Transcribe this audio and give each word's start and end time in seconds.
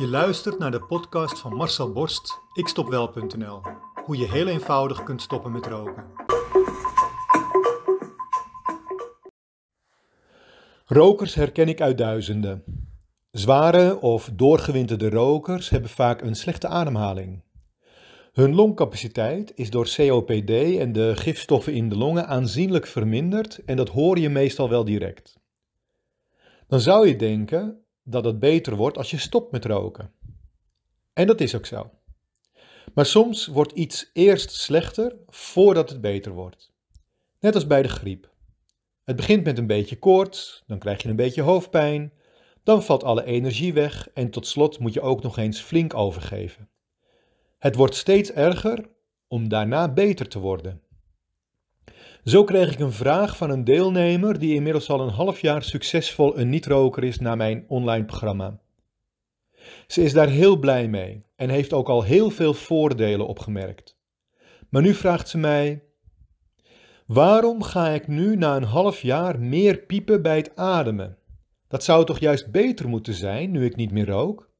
Je 0.00 0.08
luistert 0.08 0.58
naar 0.58 0.70
de 0.70 0.82
podcast 0.82 1.38
van 1.38 1.54
Marcel 1.54 1.92
Borst, 1.92 2.40
ikstopwel.nl. 2.52 3.60
Hoe 4.04 4.16
je 4.16 4.30
heel 4.30 4.46
eenvoudig 4.46 5.02
kunt 5.02 5.22
stoppen 5.22 5.52
met 5.52 5.66
roken. 5.66 6.04
Rokers 10.86 11.34
herken 11.34 11.68
ik 11.68 11.80
uit 11.80 11.98
duizenden. 11.98 12.64
Zware 13.30 14.00
of 14.00 14.30
doorgewinterde 14.32 15.10
rokers 15.10 15.68
hebben 15.68 15.90
vaak 15.90 16.22
een 16.22 16.34
slechte 16.34 16.68
ademhaling. 16.68 17.42
Hun 18.32 18.54
longcapaciteit 18.54 19.52
is 19.54 19.70
door 19.70 19.94
COPD 19.96 20.50
en 20.78 20.92
de 20.92 21.16
gifstoffen 21.16 21.72
in 21.72 21.88
de 21.88 21.96
longen 21.96 22.26
aanzienlijk 22.26 22.86
verminderd 22.86 23.64
en 23.64 23.76
dat 23.76 23.88
hoor 23.88 24.18
je 24.18 24.28
meestal 24.28 24.68
wel 24.68 24.84
direct. 24.84 25.38
Dan 26.66 26.80
zou 26.80 27.08
je 27.08 27.16
denken 27.16 27.84
dat 28.02 28.24
het 28.24 28.38
beter 28.38 28.76
wordt 28.76 28.96
als 28.96 29.10
je 29.10 29.18
stopt 29.18 29.52
met 29.52 29.64
roken. 29.64 30.12
En 31.12 31.26
dat 31.26 31.40
is 31.40 31.54
ook 31.54 31.66
zo. 31.66 31.90
Maar 32.94 33.06
soms 33.06 33.46
wordt 33.46 33.72
iets 33.72 34.10
eerst 34.12 34.50
slechter 34.50 35.16
voordat 35.26 35.90
het 35.90 36.00
beter 36.00 36.32
wordt. 36.32 36.72
Net 37.40 37.54
als 37.54 37.66
bij 37.66 37.82
de 37.82 37.88
griep. 37.88 38.30
Het 39.04 39.16
begint 39.16 39.44
met 39.44 39.58
een 39.58 39.66
beetje 39.66 39.98
koorts, 39.98 40.64
dan 40.66 40.78
krijg 40.78 41.02
je 41.02 41.08
een 41.08 41.16
beetje 41.16 41.42
hoofdpijn, 41.42 42.12
dan 42.62 42.82
valt 42.82 43.04
alle 43.04 43.24
energie 43.24 43.72
weg 43.72 44.08
en 44.14 44.30
tot 44.30 44.46
slot 44.46 44.78
moet 44.78 44.92
je 44.92 45.00
ook 45.00 45.22
nog 45.22 45.38
eens 45.38 45.60
flink 45.60 45.94
overgeven. 45.94 46.68
Het 47.58 47.74
wordt 47.74 47.94
steeds 47.94 48.32
erger 48.32 48.88
om 49.28 49.48
daarna 49.48 49.92
beter 49.92 50.28
te 50.28 50.38
worden. 50.38 50.82
Zo 52.24 52.44
kreeg 52.44 52.72
ik 52.72 52.78
een 52.78 52.92
vraag 52.92 53.36
van 53.36 53.50
een 53.50 53.64
deelnemer 53.64 54.38
die 54.38 54.54
inmiddels 54.54 54.90
al 54.90 55.00
een 55.00 55.12
half 55.12 55.40
jaar 55.40 55.62
succesvol 55.62 56.38
een 56.38 56.48
niet-roker 56.48 57.04
is 57.04 57.18
na 57.18 57.34
mijn 57.34 57.64
online 57.68 58.04
programma. 58.04 58.60
Ze 59.86 60.02
is 60.02 60.12
daar 60.12 60.28
heel 60.28 60.56
blij 60.56 60.88
mee 60.88 61.22
en 61.36 61.48
heeft 61.48 61.72
ook 61.72 61.88
al 61.88 62.02
heel 62.02 62.30
veel 62.30 62.54
voordelen 62.54 63.26
opgemerkt. 63.26 63.98
Maar 64.68 64.82
nu 64.82 64.94
vraagt 64.94 65.28
ze 65.28 65.38
mij: 65.38 65.82
Waarom 67.06 67.62
ga 67.62 67.88
ik 67.88 68.08
nu 68.08 68.36
na 68.36 68.56
een 68.56 68.62
half 68.62 69.00
jaar 69.02 69.40
meer 69.40 69.78
piepen 69.78 70.22
bij 70.22 70.36
het 70.36 70.56
ademen? 70.56 71.18
Dat 71.68 71.84
zou 71.84 72.04
toch 72.04 72.18
juist 72.18 72.50
beter 72.50 72.88
moeten 72.88 73.14
zijn 73.14 73.50
nu 73.50 73.64
ik 73.64 73.76
niet 73.76 73.92
meer 73.92 74.06
rook? 74.06 74.50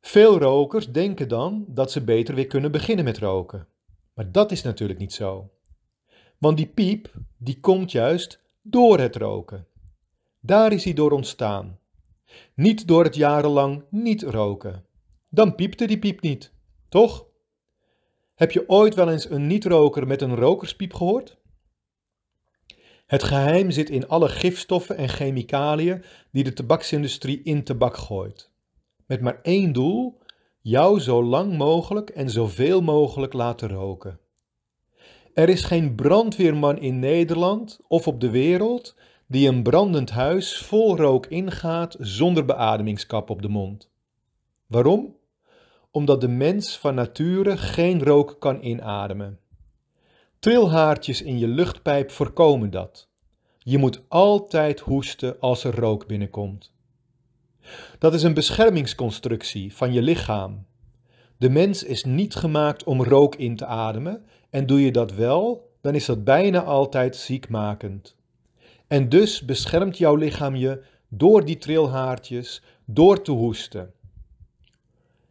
Veel 0.00 0.38
rokers 0.38 0.92
denken 0.92 1.28
dan 1.28 1.64
dat 1.68 1.92
ze 1.92 2.04
beter 2.04 2.34
weer 2.34 2.46
kunnen 2.46 2.72
beginnen 2.72 3.04
met 3.04 3.18
roken. 3.18 3.66
Maar 4.14 4.32
dat 4.32 4.50
is 4.50 4.62
natuurlijk 4.62 4.98
niet 4.98 5.12
zo. 5.12 5.50
Want 6.38 6.56
die 6.56 6.66
piep, 6.66 7.12
die 7.36 7.60
komt 7.60 7.92
juist 7.92 8.42
door 8.62 8.98
het 8.98 9.16
roken. 9.16 9.66
Daar 10.40 10.72
is 10.72 10.84
hij 10.84 10.92
door 10.92 11.10
ontstaan. 11.10 11.78
Niet 12.54 12.88
door 12.88 13.04
het 13.04 13.14
jarenlang 13.14 13.84
niet 13.90 14.22
roken. 14.22 14.84
Dan 15.28 15.54
piepte 15.54 15.86
die 15.86 15.98
piep 15.98 16.20
niet, 16.20 16.52
toch? 16.88 17.26
Heb 18.34 18.50
je 18.50 18.68
ooit 18.68 18.94
wel 18.94 19.10
eens 19.10 19.30
een 19.30 19.46
niet-roker 19.46 20.06
met 20.06 20.22
een 20.22 20.34
rokerspiep 20.34 20.94
gehoord? 20.94 21.36
Het 23.06 23.22
geheim 23.22 23.70
zit 23.70 23.90
in 23.90 24.08
alle 24.08 24.28
gifstoffen 24.28 24.96
en 24.96 25.08
chemicaliën 25.08 26.04
die 26.32 26.44
de 26.44 26.52
tabaksindustrie 26.52 27.42
in 27.42 27.64
tabak 27.64 27.96
gooit. 27.96 28.50
Met 29.06 29.20
maar 29.20 29.40
één 29.42 29.72
doel: 29.72 30.18
jou 30.60 31.00
zo 31.00 31.24
lang 31.24 31.56
mogelijk 31.56 32.10
en 32.10 32.30
zoveel 32.30 32.80
mogelijk 32.80 33.32
laten 33.32 33.68
roken. 33.68 34.20
Er 35.34 35.48
is 35.48 35.62
geen 35.62 35.94
brandweerman 35.94 36.78
in 36.78 36.98
Nederland 36.98 37.80
of 37.88 38.06
op 38.06 38.20
de 38.20 38.30
wereld 38.30 38.96
die 39.26 39.48
een 39.48 39.62
brandend 39.62 40.10
huis 40.10 40.58
vol 40.58 40.96
rook 40.96 41.26
ingaat 41.26 41.96
zonder 41.98 42.44
beademingskap 42.44 43.30
op 43.30 43.42
de 43.42 43.48
mond. 43.48 43.90
Waarom? 44.66 45.16
Omdat 45.90 46.20
de 46.20 46.28
mens 46.28 46.78
van 46.78 46.94
nature 46.94 47.56
geen 47.56 48.02
rook 48.02 48.36
kan 48.38 48.64
inademen. 48.64 49.38
Trilhaartjes 50.38 51.22
in 51.22 51.38
je 51.38 51.48
luchtpijp 51.48 52.10
voorkomen 52.10 52.70
dat. 52.70 53.08
Je 53.58 53.78
moet 53.78 54.02
altijd 54.08 54.80
hoesten 54.80 55.40
als 55.40 55.64
er 55.64 55.74
rook 55.74 56.06
binnenkomt. 56.06 56.72
Dat 57.98 58.14
is 58.14 58.22
een 58.22 58.34
beschermingsconstructie 58.34 59.74
van 59.74 59.92
je 59.92 60.02
lichaam. 60.02 60.66
De 61.38 61.50
mens 61.50 61.82
is 61.82 62.04
niet 62.04 62.34
gemaakt 62.34 62.84
om 62.84 63.02
rook 63.02 63.34
in 63.34 63.56
te 63.56 63.66
ademen 63.66 64.24
en 64.50 64.66
doe 64.66 64.84
je 64.84 64.92
dat 64.92 65.12
wel, 65.12 65.70
dan 65.80 65.94
is 65.94 66.04
dat 66.04 66.24
bijna 66.24 66.62
altijd 66.62 67.16
ziekmakend. 67.16 68.16
En 68.86 69.08
dus 69.08 69.44
beschermt 69.44 69.98
jouw 69.98 70.14
lichaam 70.14 70.56
je 70.56 70.82
door 71.08 71.44
die 71.44 71.58
trilhaartjes, 71.58 72.62
door 72.84 73.22
te 73.22 73.32
hoesten. 73.32 73.92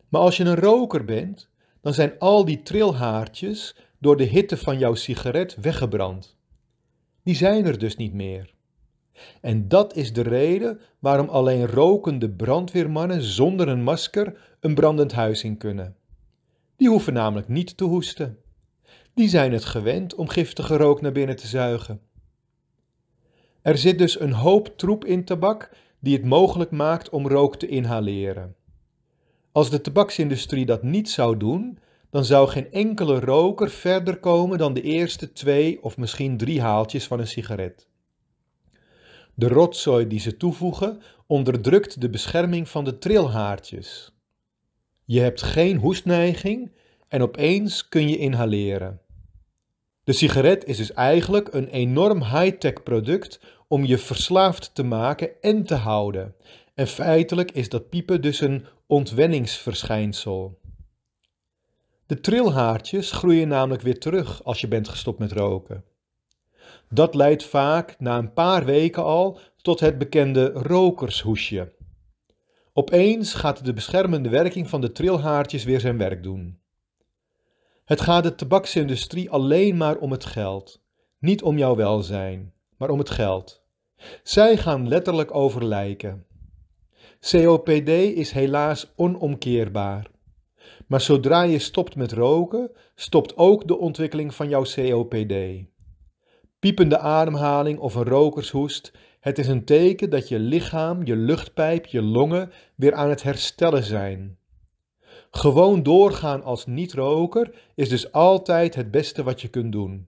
Maar 0.10 0.22
als 0.22 0.38
je 0.38 0.44
een 0.44 0.56
roker 0.56 1.06
bent, 1.06 1.50
dan 1.82 1.94
zijn 1.94 2.20
al 2.20 2.46
die 2.46 2.62
trilhaartjes 2.62 3.76
door 4.00 4.18
de 4.18 4.24
hitte 4.24 4.58
van 4.58 4.78
jouw 4.78 4.94
sigaret 4.94 5.56
weggebrand. 5.62 6.36
Die 7.24 7.36
zijn 7.36 7.66
er 7.66 7.78
dus 7.78 7.96
niet 7.96 8.14
meer. 8.14 8.54
En 9.42 9.68
dat 9.68 9.96
is 9.96 10.14
de 10.14 10.22
reden 10.22 10.80
waarom 11.00 11.30
alleen 11.30 11.68
rokende 11.68 12.30
brandweermannen 12.30 13.22
zonder 13.22 13.68
een 13.68 13.84
masker 13.84 14.56
een 14.60 14.76
brandend 14.76 15.12
huis 15.12 15.44
in 15.44 15.58
kunnen. 15.58 15.96
Die 16.76 16.90
hoeven 16.90 17.14
namelijk 17.14 17.48
niet 17.48 17.78
te 17.78 17.84
hoesten. 17.84 18.38
Die 19.14 19.30
zijn 19.30 19.54
het 19.54 19.66
gewend 19.66 20.16
om 20.16 20.28
giftige 20.28 20.78
rook 20.78 21.02
naar 21.02 21.12
binnen 21.12 21.36
te 21.36 21.48
zuigen. 21.48 22.02
Er 23.62 23.78
zit 23.78 23.98
dus 23.98 24.20
een 24.20 24.34
hoop 24.34 24.78
troep 24.78 25.06
in 25.06 25.24
tabak 25.24 25.70
die 26.00 26.16
het 26.16 26.26
mogelijk 26.26 26.72
maakt 26.72 27.10
om 27.10 27.28
rook 27.28 27.56
te 27.56 27.68
inhaleren. 27.68 28.56
Als 29.52 29.70
de 29.70 29.82
tabaksindustrie 29.82 30.66
dat 30.66 30.84
niet 30.84 31.10
zou 31.10 31.38
doen, 31.38 31.80
dan 32.10 32.26
zou 32.26 32.48
geen 32.48 32.72
enkele 32.72 33.20
roker 33.20 33.70
verder 33.70 34.18
komen 34.20 34.58
dan 34.58 34.74
de 34.74 34.82
eerste 34.82 35.32
twee 35.32 35.84
of 35.84 35.98
misschien 35.98 36.38
drie 36.38 36.62
haaltjes 36.62 37.08
van 37.08 37.20
een 37.20 37.28
sigaret. 37.28 37.88
De 39.40 39.48
rotzooi 39.48 40.08
die 40.08 40.20
ze 40.20 40.38
toevoegen 40.38 41.02
onderdrukt 41.28 42.02
de 42.02 42.10
bescherming 42.10 42.70
van 42.70 42.84
de 42.84 42.98
trilhaartjes. 42.98 44.12
Je 45.06 45.20
hebt 45.20 45.42
geen 45.42 45.78
hoestneiging 45.78 46.72
en 47.08 47.22
opeens 47.22 47.88
kun 47.90 48.10
je 48.10 48.18
inhaleren. 48.18 49.02
De 50.04 50.14
sigaret 50.14 50.66
is 50.66 50.78
dus 50.78 50.94
eigenlijk 50.94 51.54
een 51.54 51.68
enorm 51.68 52.24
high-tech 52.24 52.84
product 52.84 53.40
om 53.68 53.86
je 53.86 53.98
verslaafd 53.98 54.76
te 54.76 54.84
maken 54.84 55.42
en 55.42 55.64
te 55.64 55.76
houden. 55.76 56.36
En 56.74 56.88
feitelijk 56.88 57.52
is 57.52 57.70
dat 57.70 57.90
piepen 57.90 58.22
dus 58.22 58.42
een 58.42 58.66
ontwenningsverschijnsel. 58.88 60.60
De 62.06 62.20
trilhaartjes 62.20 63.12
groeien 63.12 63.48
namelijk 63.48 63.84
weer 63.84 64.00
terug 64.00 64.44
als 64.44 64.62
je 64.62 64.68
bent 64.68 64.88
gestopt 64.88 65.20
met 65.20 65.32
roken. 65.32 65.84
Dat 66.90 67.16
leidt 67.16 67.44
vaak 67.44 67.96
na 68.00 68.18
een 68.18 68.34
paar 68.34 68.66
weken 68.66 69.04
al 69.04 69.40
tot 69.62 69.80
het 69.80 69.98
bekende 69.98 70.52
rokershoesje. 70.52 71.76
Opeens 72.74 73.34
gaat 73.34 73.66
de 73.66 73.74
beschermende 73.74 74.30
werking 74.30 74.70
van 74.70 74.82
de 74.82 74.92
trilhaartjes 74.92 75.64
weer 75.64 75.80
zijn 75.80 75.98
werk 75.98 76.24
doen. 76.24 76.60
Het 77.86 78.02
gaat 78.02 78.24
de 78.24 78.36
tabaksindustrie 78.36 79.30
alleen 79.30 79.78
maar 79.78 79.98
om 79.98 80.12
het 80.12 80.26
geld. 80.26 80.82
Niet 81.20 81.42
om 81.42 81.58
jouw 81.58 81.76
welzijn, 81.76 82.54
maar 82.78 82.90
om 82.90 83.00
het 83.00 83.10
geld. 83.10 83.62
Zij 84.24 84.58
gaan 84.58 84.88
letterlijk 84.88 85.36
over 85.36 85.66
lijken. 85.66 86.26
COPD 87.20 87.90
is 87.90 88.32
helaas 88.32 88.94
onomkeerbaar. 88.96 90.12
Maar 90.88 91.02
zodra 91.02 91.42
je 91.42 91.60
stopt 91.60 91.96
met 91.96 92.12
roken, 92.12 92.72
stopt 92.96 93.38
ook 93.38 93.68
de 93.68 93.78
ontwikkeling 93.78 94.36
van 94.36 94.50
jouw 94.50 94.64
COPD. 94.64 95.34
Piepende 96.60 96.98
ademhaling 96.98 97.80
of 97.80 97.96
een 97.96 98.04
rokershoest, 98.04 98.94
het 99.20 99.38
is 99.40 99.48
een 99.48 99.66
teken 99.66 100.10
dat 100.10 100.28
je 100.28 100.40
lichaam, 100.40 101.06
je 101.06 101.16
luchtpijp, 101.16 101.86
je 101.86 102.02
longen 102.02 102.52
weer 102.76 102.94
aan 102.94 103.10
het 103.10 103.24
herstellen 103.24 103.84
zijn. 103.84 104.38
Gewoon 105.32 105.84
doorgaan 105.84 106.44
als 106.44 106.66
niet-roker 106.66 107.54
is 107.76 107.90
dus 107.90 108.12
altijd 108.12 108.76
het 108.76 108.92
beste 108.92 109.24
wat 109.24 109.42
je 109.42 109.48
kunt 109.48 109.72
doen. 109.72 110.08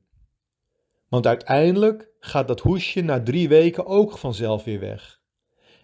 Want 1.09 1.27
uiteindelijk 1.27 2.09
gaat 2.19 2.47
dat 2.47 2.59
hoesje 2.59 3.01
na 3.01 3.23
drie 3.23 3.49
weken 3.49 3.85
ook 3.85 4.17
vanzelf 4.17 4.63
weer 4.63 4.79
weg. 4.79 5.19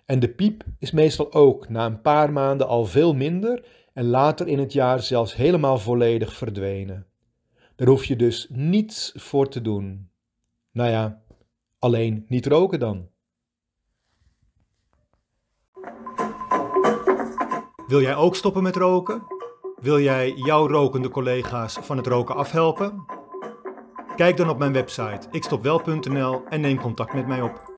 En 0.06 0.20
de 0.20 0.30
piep 0.30 0.64
is 0.80 0.92
meestal 0.92 1.34
ook 1.34 1.70
na 1.70 1.86
een 1.86 2.02
paar 2.02 2.32
maanden 2.32 2.68
al 2.68 2.86
veel 2.86 3.14
minder 3.14 3.66
en 3.94 4.06
later 4.06 4.48
in 4.48 4.60
het 4.60 4.74
jaar 4.74 5.00
zelfs 5.00 5.36
helemaal 5.36 5.78
volledig 5.78 6.34
verdwenen. 6.34 7.08
Daar 7.76 7.88
hoef 7.88 8.06
je 8.06 8.16
dus 8.16 8.48
niets 8.50 9.12
voor 9.16 9.50
te 9.50 9.62
doen. 9.62 10.10
Nou 10.76 10.90
ja, 10.90 11.22
alleen 11.80 12.26
niet 12.28 12.46
roken 12.46 12.80
dan. 12.80 13.10
Wil 17.88 18.02
jij 18.02 18.16
ook 18.16 18.36
stoppen 18.36 18.64
met 18.64 18.76
roken? 18.76 19.24
Wil 19.82 20.00
jij 20.00 20.32
jouw 20.32 20.68
rokende 20.68 21.10
collega's 21.10 21.74
van 21.82 21.98
het 21.98 22.08
roken 22.08 22.36
afhelpen? 22.36 23.06
Kijk 24.16 24.38
dan 24.38 24.50
op 24.50 24.58
mijn 24.58 24.74
website 24.74 25.28
ikstopwel.nl 25.32 26.44
en 26.50 26.62
neem 26.62 26.80
contact 26.82 27.14
met 27.14 27.28
mij 27.28 27.42
op. 27.42 27.75